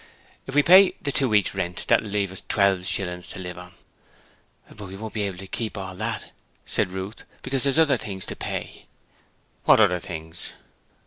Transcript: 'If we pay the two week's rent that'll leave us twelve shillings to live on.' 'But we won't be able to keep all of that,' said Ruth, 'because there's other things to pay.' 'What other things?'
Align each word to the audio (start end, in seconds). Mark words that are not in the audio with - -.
'If 0.47 0.55
we 0.55 0.63
pay 0.63 0.95
the 0.99 1.11
two 1.11 1.29
week's 1.29 1.53
rent 1.53 1.85
that'll 1.87 2.07
leave 2.07 2.31
us 2.31 2.41
twelve 2.49 2.87
shillings 2.87 3.27
to 3.27 3.39
live 3.39 3.59
on.' 3.59 3.73
'But 4.75 4.87
we 4.87 4.97
won't 4.97 5.13
be 5.13 5.27
able 5.27 5.37
to 5.37 5.45
keep 5.45 5.77
all 5.77 5.91
of 5.91 5.99
that,' 5.99 6.31
said 6.65 6.91
Ruth, 6.91 7.23
'because 7.43 7.61
there's 7.65 7.77
other 7.77 7.97
things 7.97 8.25
to 8.25 8.35
pay.' 8.35 8.87
'What 9.65 9.79
other 9.79 9.99
things?' 9.99 10.53